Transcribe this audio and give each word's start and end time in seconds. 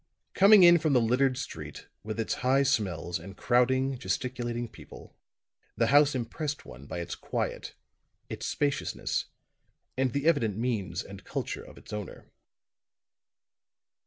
Coming 0.33 0.63
in 0.63 0.79
from 0.79 0.93
the 0.93 0.99
littered 0.99 1.37
street, 1.37 1.87
with 2.03 2.19
its 2.19 2.33
high 2.41 2.63
smells 2.63 3.19
and 3.19 3.37
crowding, 3.37 3.99
gesticulating 3.99 4.67
people, 4.67 5.15
the 5.77 5.85
house 5.93 6.15
impressed 6.15 6.65
one 6.65 6.87
by 6.87 6.99
its 7.01 7.13
quiet, 7.13 7.75
its 8.27 8.47
spaciousness, 8.47 9.25
and 9.95 10.11
the 10.13 10.25
evident 10.25 10.57
means 10.57 11.03
and 11.03 11.23
culture 11.23 11.63
of 11.63 11.77
its 11.77 11.93
owner. 11.93 12.25